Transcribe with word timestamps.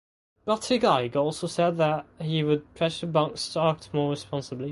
Buttigieg 0.47 1.15
also 1.15 1.45
said 1.45 1.77
that 1.77 2.07
he 2.19 2.43
would 2.43 2.73
pressure 2.73 3.05
banks 3.05 3.49
to 3.53 3.61
act 3.61 3.93
more 3.93 4.09
responsibly. 4.09 4.59